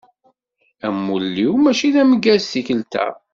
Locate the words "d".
1.93-1.95